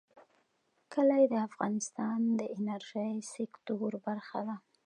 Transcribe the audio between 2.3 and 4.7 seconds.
د انرژۍ سکتور برخه ده.